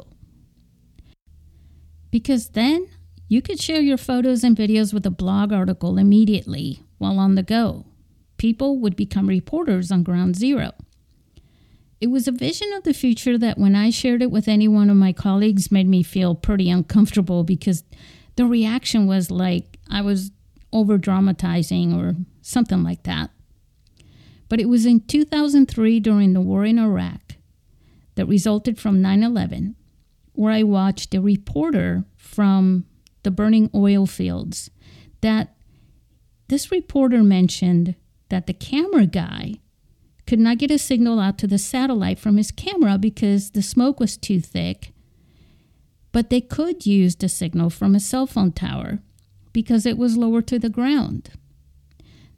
Because 2.10 2.50
then 2.50 2.88
you 3.28 3.42
could 3.42 3.60
share 3.60 3.80
your 3.80 3.96
photos 3.96 4.44
and 4.44 4.56
videos 4.56 4.94
with 4.94 5.04
a 5.04 5.10
blog 5.10 5.52
article 5.52 5.98
immediately 5.98 6.82
while 6.98 7.18
on 7.18 7.34
the 7.34 7.42
go. 7.42 7.84
People 8.38 8.78
would 8.78 8.96
become 8.96 9.28
reporters 9.28 9.90
on 9.90 10.02
ground 10.02 10.36
zero. 10.36 10.72
It 12.00 12.08
was 12.08 12.28
a 12.28 12.32
vision 12.32 12.72
of 12.74 12.84
the 12.84 12.92
future 12.94 13.38
that 13.38 13.58
when 13.58 13.74
I 13.74 13.90
shared 13.90 14.22
it 14.22 14.30
with 14.30 14.48
any 14.48 14.68
one 14.68 14.90
of 14.90 14.96
my 14.96 15.12
colleagues 15.12 15.72
made 15.72 15.88
me 15.88 16.02
feel 16.02 16.34
pretty 16.34 16.70
uncomfortable 16.70 17.44
because 17.44 17.84
the 18.36 18.44
reaction 18.44 19.06
was 19.06 19.30
like 19.30 19.73
I 19.90 20.00
was 20.00 20.30
over 20.72 20.98
dramatizing 20.98 21.92
or 21.92 22.16
something 22.42 22.82
like 22.82 23.04
that. 23.04 23.30
But 24.48 24.60
it 24.60 24.68
was 24.68 24.86
in 24.86 25.00
2003 25.00 26.00
during 26.00 26.32
the 26.32 26.40
war 26.40 26.64
in 26.64 26.78
Iraq 26.78 27.36
that 28.16 28.26
resulted 28.26 28.78
from 28.78 29.02
9 29.02 29.22
11 29.22 29.76
where 30.32 30.52
I 30.52 30.62
watched 30.64 31.14
a 31.14 31.20
reporter 31.20 32.04
from 32.16 32.86
the 33.22 33.30
burning 33.30 33.70
oil 33.74 34.04
fields 34.04 34.70
that 35.20 35.54
this 36.48 36.70
reporter 36.70 37.22
mentioned 37.22 37.94
that 38.28 38.46
the 38.46 38.52
camera 38.52 39.06
guy 39.06 39.54
could 40.26 40.38
not 40.38 40.58
get 40.58 40.70
a 40.70 40.78
signal 40.78 41.20
out 41.20 41.38
to 41.38 41.46
the 41.46 41.58
satellite 41.58 42.18
from 42.18 42.36
his 42.36 42.50
camera 42.50 42.98
because 42.98 43.50
the 43.50 43.62
smoke 43.62 44.00
was 44.00 44.16
too 44.16 44.40
thick. 44.40 44.92
But 46.12 46.30
they 46.30 46.40
could 46.40 46.86
use 46.86 47.16
the 47.16 47.28
signal 47.28 47.70
from 47.70 47.94
a 47.94 48.00
cell 48.00 48.26
phone 48.26 48.52
tower 48.52 49.00
because 49.54 49.86
it 49.86 49.96
was 49.96 50.18
lower 50.18 50.42
to 50.42 50.58
the 50.58 50.68
ground. 50.68 51.30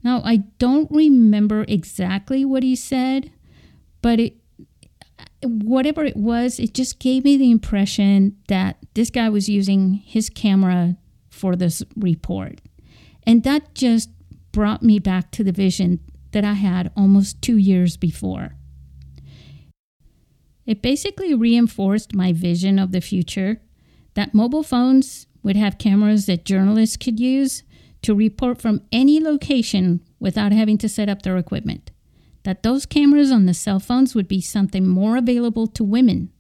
Now, 0.05 0.23
I 0.25 0.45
don't 0.59 0.89
remember 0.93 1.65
exactly 1.67 2.45
what 2.45 2.63
he 2.63 2.77
said, 2.77 3.33
but 4.01 4.21
it, 4.21 4.37
whatever 5.43 6.05
it 6.05 6.17
was, 6.17 6.61
it 6.61 6.75
just 6.75 7.01
gave 7.01 7.25
me 7.25 7.37
the 7.37 7.51
impression 7.51 8.37
that 8.47 8.77
this 8.95 9.11
guy 9.11 9.29
was 9.29 9.49
using 9.49 9.95
his 9.95 10.31
camera 10.31 10.97
for 11.29 11.57
this 11.57 11.83
report. 11.97 12.61
And 13.25 13.43
that 13.43 13.75
just 13.75 14.11
brought 14.53 14.83
me 14.83 15.01
back 15.01 15.33
to 15.33 15.43
the 15.43 15.51
vision 15.51 15.99
that 16.31 16.45
I 16.45 16.53
had 16.53 16.93
almost 16.97 17.43
two 17.43 17.57
years 17.57 17.97
before. 17.97 18.53
It 20.67 20.83
basically 20.83 21.35
reinforced 21.35 22.15
my 22.15 22.33
vision 22.33 22.79
of 22.79 22.93
the 22.93 23.01
future 23.01 23.61
that 24.15 24.35
mobile 24.35 24.63
phones 24.63 25.27
would 25.47 25.55
have 25.55 25.79
cameras 25.79 26.27
that 26.27 26.45
journalists 26.45 26.97
could 26.97 27.21
use 27.21 27.63
to 28.03 28.17
report 28.17 28.61
from 28.61 28.83
any 28.91 29.21
location 29.21 30.01
without 30.19 30.51
having 30.51 30.77
to 30.77 30.89
set 30.89 31.09
up 31.09 31.23
their 31.23 31.37
equipment. 31.37 31.93
That 32.43 32.65
those 32.65 32.85
cameras 32.85 33.31
on 33.31 33.47
the 33.47 33.55
cell 33.55 33.79
phones 33.79 34.13
would 34.13 34.27
be 34.27 34.41
something 34.41 34.89
more 34.89 35.17
available 35.17 35.69
to 35.69 35.85
women 35.85 36.33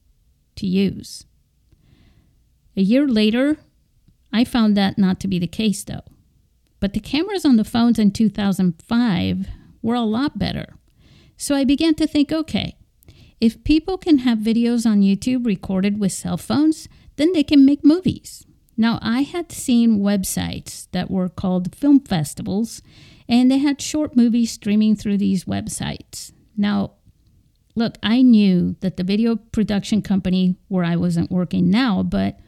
to 0.56 0.66
use. 0.66 1.24
A 2.76 2.82
year 2.82 3.06
later, 3.06 3.58
I 4.32 4.42
found 4.42 4.76
that 4.76 4.98
not 4.98 5.20
to 5.20 5.28
be 5.28 5.38
the 5.38 5.46
case 5.46 5.84
though. 5.84 6.02
But 6.80 6.92
the 6.92 6.98
cameras 6.98 7.44
on 7.44 7.54
the 7.54 7.64
phones 7.64 8.00
in 8.00 8.10
2005 8.10 9.46
were 9.82 9.94
a 9.94 10.00
lot 10.00 10.36
better. 10.36 10.74
So 11.36 11.54
I 11.54 11.62
began 11.62 11.94
to 11.94 12.08
think 12.08 12.32
okay, 12.32 12.76
if 13.40 13.62
people 13.62 13.98
can 13.98 14.18
have 14.18 14.38
videos 14.38 14.84
on 14.84 15.02
YouTube 15.02 15.46
recorded 15.46 16.00
with 16.00 16.10
cell 16.10 16.36
phones, 16.36 16.88
then 17.14 17.32
they 17.32 17.44
can 17.44 17.64
make 17.64 17.84
movies. 17.84 18.44
Now, 18.76 18.98
I 19.00 19.22
had 19.22 19.52
seen 19.52 20.00
websites 20.00 20.88
that 20.92 21.10
were 21.10 21.28
called 21.28 21.74
film 21.74 22.00
festivals, 22.00 22.82
and 23.28 23.50
they 23.50 23.58
had 23.58 23.80
short 23.80 24.16
movies 24.16 24.52
streaming 24.52 24.96
through 24.96 25.18
these 25.18 25.44
websites. 25.44 26.32
Now, 26.56 26.92
look, 27.74 27.96
I 28.02 28.22
knew 28.22 28.76
that 28.80 28.96
the 28.96 29.04
video 29.04 29.36
production 29.36 30.02
company 30.02 30.56
where 30.68 30.84
I 30.84 30.96
wasn't 30.96 31.30
working 31.30 31.70
now, 31.70 32.02
but 32.02 32.38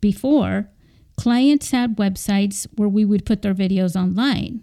before, 0.00 0.68
clients 1.16 1.70
had 1.70 1.96
websites 1.96 2.66
where 2.76 2.88
we 2.88 3.04
would 3.04 3.24
put 3.24 3.42
their 3.42 3.54
videos 3.54 3.96
online. 3.96 4.62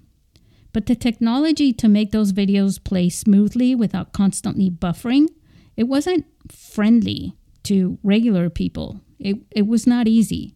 But 0.74 0.86
the 0.86 0.96
technology 0.96 1.74
to 1.74 1.88
make 1.88 2.12
those 2.12 2.34
videos 2.34 2.84
play 2.84 3.10
smoothly 3.10 3.74
without 3.74 4.14
constantly 4.14 4.70
buffering, 4.70 5.28
it 5.76 5.86
wasn't 5.86 6.26
friendly 6.52 7.36
to 7.64 7.98
regular 8.04 8.50
people. 8.50 9.02
It, 9.18 9.38
it 9.52 9.68
was 9.68 9.88
not 9.88 10.08
easy. 10.08 10.56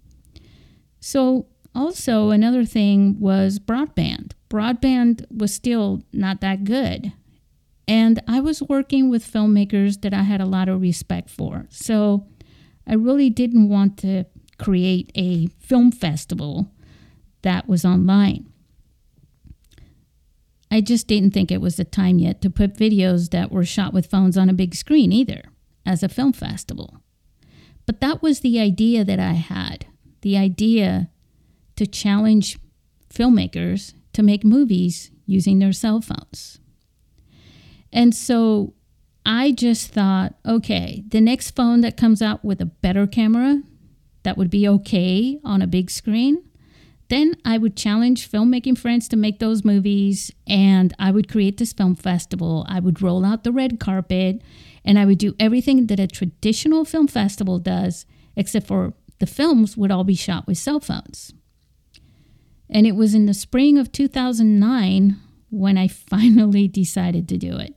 So, 1.05 1.47
also, 1.75 2.29
another 2.29 2.63
thing 2.63 3.19
was 3.19 3.59
broadband. 3.59 4.31
Broadband 4.49 5.25
was 5.29 5.53
still 5.53 6.01
not 6.13 6.39
that 6.39 6.63
good. 6.63 7.11
And 7.85 8.21
I 8.25 8.39
was 8.39 8.63
working 8.63 9.09
with 9.09 9.29
filmmakers 9.29 9.99
that 9.99 10.13
I 10.13 10.21
had 10.23 10.39
a 10.39 10.45
lot 10.45 10.69
of 10.69 10.79
respect 10.79 11.29
for. 11.29 11.65
So, 11.69 12.25
I 12.87 12.93
really 12.93 13.29
didn't 13.29 13.67
want 13.67 13.97
to 13.97 14.23
create 14.57 15.11
a 15.13 15.47
film 15.59 15.91
festival 15.91 16.71
that 17.41 17.67
was 17.67 17.83
online. 17.83 18.49
I 20.71 20.79
just 20.79 21.07
didn't 21.07 21.31
think 21.31 21.51
it 21.51 21.59
was 21.59 21.75
the 21.75 21.83
time 21.83 22.17
yet 22.17 22.41
to 22.43 22.49
put 22.49 22.77
videos 22.77 23.31
that 23.31 23.51
were 23.51 23.65
shot 23.65 23.93
with 23.93 24.09
phones 24.09 24.37
on 24.37 24.47
a 24.47 24.53
big 24.53 24.73
screen 24.73 25.11
either 25.11 25.43
as 25.85 26.01
a 26.01 26.07
film 26.07 26.31
festival. 26.31 27.01
But 27.85 27.99
that 27.99 28.21
was 28.21 28.39
the 28.39 28.57
idea 28.57 29.03
that 29.03 29.19
I 29.19 29.33
had 29.33 29.87
the 30.23 30.37
idea 30.37 31.09
to 31.75 31.85
challenge 31.85 32.57
filmmakers 33.13 33.93
to 34.13 34.23
make 34.23 34.43
movies 34.43 35.11
using 35.25 35.59
their 35.59 35.71
cell 35.73 36.01
phones. 36.01 36.59
And 37.91 38.15
so 38.15 38.73
I 39.25 39.51
just 39.51 39.91
thought, 39.91 40.33
okay, 40.45 41.03
the 41.07 41.21
next 41.21 41.51
phone 41.51 41.81
that 41.81 41.97
comes 41.97 42.21
out 42.21 42.43
with 42.43 42.59
a 42.59 42.65
better 42.65 43.05
camera 43.05 43.61
that 44.23 44.37
would 44.37 44.49
be 44.49 44.67
okay 44.67 45.39
on 45.43 45.61
a 45.61 45.67
big 45.67 45.89
screen, 45.89 46.43
then 47.09 47.35
I 47.45 47.57
would 47.57 47.75
challenge 47.75 48.29
filmmaking 48.29 48.77
friends 48.77 49.07
to 49.09 49.17
make 49.17 49.39
those 49.39 49.63
movies 49.63 50.31
and 50.47 50.93
I 50.97 51.11
would 51.11 51.29
create 51.29 51.57
this 51.57 51.73
film 51.73 51.95
festival. 51.95 52.65
I 52.67 52.79
would 52.79 53.01
roll 53.01 53.25
out 53.25 53.43
the 53.43 53.51
red 53.51 53.79
carpet 53.79 54.41
and 54.83 54.97
I 54.97 55.05
would 55.05 55.17
do 55.17 55.35
everything 55.39 55.87
that 55.87 55.99
a 55.99 56.07
traditional 56.07 56.85
film 56.85 57.07
festival 57.07 57.59
does, 57.59 58.05
except 58.35 58.67
for 58.67 58.93
the 59.23 59.27
films 59.27 59.77
would 59.77 59.89
all 59.89 60.03
be 60.03 60.15
shot 60.15 60.45
with 60.47 60.57
cell 60.57 60.81
phones. 60.81 61.33
And 62.69 62.85
it 62.85 62.93
was 62.93 63.15
in 63.15 63.25
the 63.25 63.33
spring 63.33 63.77
of 63.77 63.89
2009 63.89 65.15
when 65.49 65.77
I 65.77 65.87
finally 66.11 66.67
decided 66.67 67.29
to 67.29 67.37
do 67.37 67.55
it. 67.55 67.73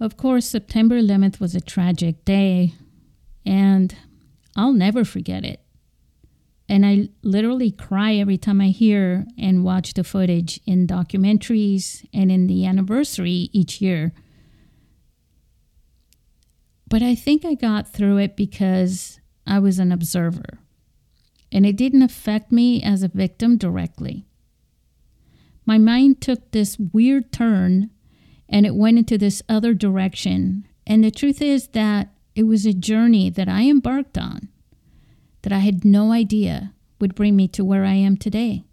Of 0.00 0.16
course, 0.16 0.44
September 0.44 1.00
11th 1.00 1.38
was 1.38 1.54
a 1.54 1.60
tragic 1.60 2.24
day, 2.24 2.74
and 3.46 3.96
I'll 4.56 4.72
never 4.72 5.04
forget 5.04 5.44
it. 5.44 5.60
And 6.68 6.84
I 6.84 7.10
literally 7.22 7.70
cry 7.70 8.16
every 8.16 8.38
time 8.38 8.60
I 8.60 8.70
hear 8.70 9.24
and 9.38 9.62
watch 9.62 9.94
the 9.94 10.02
footage 10.02 10.58
in 10.66 10.88
documentaries 10.88 12.04
and 12.12 12.32
in 12.32 12.48
the 12.48 12.66
anniversary 12.66 13.50
each 13.52 13.80
year. 13.80 14.12
But 16.88 17.02
I 17.02 17.14
think 17.14 17.44
I 17.44 17.54
got 17.54 17.86
through 17.86 18.16
it 18.16 18.36
because 18.36 19.20
I 19.48 19.58
was 19.58 19.78
an 19.78 19.90
observer, 19.90 20.60
and 21.50 21.66
it 21.66 21.76
didn't 21.76 22.02
affect 22.02 22.52
me 22.52 22.82
as 22.82 23.02
a 23.02 23.08
victim 23.08 23.56
directly. 23.56 24.26
My 25.64 25.76
mind 25.76 26.20
took 26.20 26.50
this 26.50 26.78
weird 26.78 27.32
turn 27.32 27.90
and 28.48 28.64
it 28.64 28.74
went 28.74 28.98
into 28.98 29.18
this 29.18 29.42
other 29.48 29.74
direction. 29.74 30.66
And 30.86 31.04
the 31.04 31.10
truth 31.10 31.42
is 31.42 31.68
that 31.68 32.08
it 32.34 32.44
was 32.44 32.64
a 32.64 32.72
journey 32.72 33.28
that 33.30 33.48
I 33.48 33.68
embarked 33.68 34.16
on 34.16 34.48
that 35.42 35.52
I 35.52 35.58
had 35.58 35.84
no 35.84 36.12
idea 36.12 36.72
would 37.00 37.14
bring 37.14 37.36
me 37.36 37.48
to 37.48 37.64
where 37.64 37.84
I 37.84 37.94
am 37.94 38.16
today. 38.16 38.64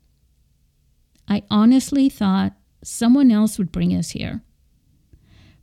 I 1.27 1.43
honestly 1.49 2.09
thought 2.09 2.53
someone 2.83 3.31
else 3.31 3.57
would 3.57 3.71
bring 3.71 3.93
us 3.93 4.11
here. 4.11 4.41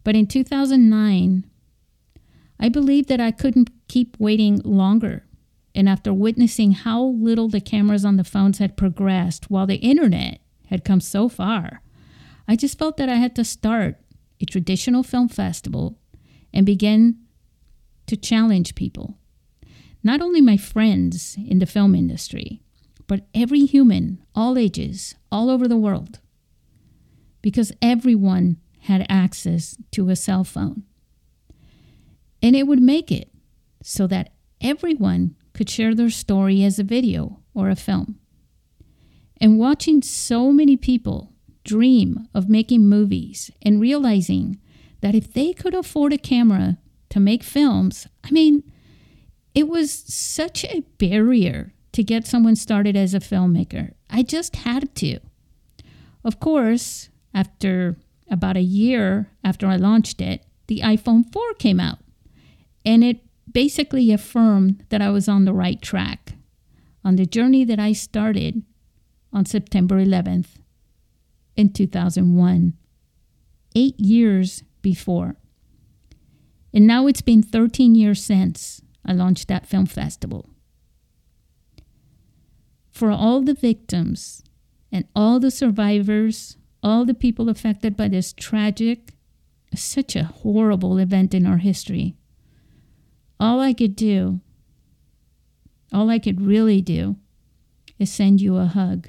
But 0.04 0.16
in 0.16 0.26
2009, 0.26 1.44
I 2.62 2.70
believed 2.70 3.08
that 3.10 3.20
I 3.20 3.32
couldn't 3.32 3.70
keep 3.88 4.16
waiting 4.18 4.62
longer. 4.64 5.26
And 5.74 5.88
after 5.88 6.14
witnessing 6.14 6.72
how 6.72 7.02
little 7.02 7.48
the 7.48 7.60
cameras 7.60 8.04
on 8.04 8.16
the 8.16 8.24
phones 8.24 8.58
had 8.58 8.76
progressed 8.76 9.50
while 9.50 9.66
the 9.66 9.76
internet 9.76 10.40
had 10.66 10.84
come 10.84 11.00
so 11.00 11.28
far, 11.28 11.82
I 12.46 12.56
just 12.56 12.78
felt 12.78 12.96
that 12.96 13.08
I 13.08 13.16
had 13.16 13.34
to 13.36 13.44
start 13.44 13.96
a 14.40 14.46
traditional 14.46 15.02
film 15.02 15.28
festival 15.28 15.98
and 16.54 16.64
begin 16.64 17.18
to 18.06 18.16
challenge 18.16 18.74
people 18.74 19.18
not 20.02 20.20
only 20.20 20.40
my 20.40 20.56
friends 20.56 21.36
in 21.38 21.58
the 21.58 21.66
film 21.66 21.94
industry, 21.94 22.60
but 23.06 23.26
every 23.34 23.64
human, 23.66 24.22
all 24.34 24.58
ages, 24.58 25.14
all 25.30 25.48
over 25.48 25.68
the 25.68 25.76
world. 25.76 26.20
Because 27.40 27.72
everyone 27.80 28.58
had 28.80 29.06
access 29.08 29.76
to 29.92 30.08
a 30.08 30.16
cell 30.16 30.44
phone. 30.44 30.84
And 32.42 32.56
it 32.56 32.66
would 32.66 32.82
make 32.82 33.12
it 33.12 33.30
so 33.82 34.06
that 34.08 34.32
everyone 34.60 35.36
could 35.52 35.70
share 35.70 35.94
their 35.94 36.10
story 36.10 36.64
as 36.64 36.78
a 36.78 36.84
video 36.84 37.40
or 37.54 37.68
a 37.68 37.76
film. 37.76 38.18
And 39.40 39.58
watching 39.58 40.02
so 40.02 40.52
many 40.52 40.76
people 40.76 41.32
dream 41.64 42.28
of 42.34 42.48
making 42.48 42.88
movies 42.88 43.50
and 43.62 43.80
realizing 43.80 44.58
that 45.00 45.14
if 45.14 45.32
they 45.32 45.52
could 45.52 45.74
afford 45.74 46.12
a 46.12 46.18
camera 46.18 46.78
to 47.10 47.20
make 47.20 47.42
films, 47.42 48.06
I 48.24 48.30
mean, 48.30 48.62
it 49.54 49.68
was 49.68 49.92
such 49.92 50.64
a 50.64 50.84
barrier 50.98 51.74
to 51.92 52.02
get 52.02 52.26
someone 52.26 52.56
started 52.56 52.96
as 52.96 53.14
a 53.14 53.20
filmmaker. 53.20 53.92
I 54.08 54.22
just 54.22 54.56
had 54.56 54.94
to. 54.96 55.18
Of 56.24 56.40
course, 56.40 57.10
after 57.34 57.96
about 58.30 58.56
a 58.56 58.62
year 58.62 59.30
after 59.44 59.66
I 59.66 59.76
launched 59.76 60.20
it, 60.20 60.44
the 60.68 60.80
iPhone 60.80 61.30
4 61.32 61.54
came 61.54 61.80
out. 61.80 61.98
And 62.84 63.04
it 63.04 63.20
basically 63.50 64.12
affirmed 64.12 64.84
that 64.88 65.02
I 65.02 65.10
was 65.10 65.28
on 65.28 65.44
the 65.44 65.52
right 65.52 65.80
track 65.80 66.34
on 67.04 67.16
the 67.16 67.26
journey 67.26 67.64
that 67.64 67.78
I 67.80 67.92
started 67.92 68.62
on 69.32 69.44
September 69.44 69.96
11th 69.96 70.58
in 71.56 71.72
2001. 71.72 72.74
eight 73.74 73.98
years 73.98 74.62
before. 74.82 75.36
And 76.74 76.86
now 76.86 77.06
it's 77.06 77.22
been 77.22 77.42
13 77.42 77.94
years 77.94 78.22
since 78.22 78.82
I 79.04 79.12
launched 79.12 79.48
that 79.48 79.66
film 79.66 79.86
festival. 79.86 80.48
For 82.90 83.10
all 83.10 83.40
the 83.42 83.54
victims 83.54 84.42
and 84.90 85.06
all 85.16 85.40
the 85.40 85.50
survivors, 85.50 86.58
all 86.82 87.04
the 87.04 87.14
people 87.14 87.48
affected 87.48 87.96
by 87.96 88.08
this 88.08 88.32
tragic, 88.32 89.14
such 89.74 90.16
a 90.16 90.24
horrible 90.24 90.98
event 90.98 91.32
in 91.32 91.46
our 91.46 91.58
history, 91.58 92.14
all 93.42 93.58
I 93.58 93.72
could 93.72 93.96
do, 93.96 94.38
all 95.92 96.08
I 96.08 96.20
could 96.20 96.40
really 96.40 96.80
do, 96.80 97.16
is 97.98 98.08
send 98.08 98.40
you 98.40 98.56
a 98.56 98.66
hug. 98.66 99.08